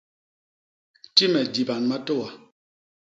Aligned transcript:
Ti 1.15 1.25
me 1.31 1.41
jiban 1.53 1.83
matôa. 1.89 2.29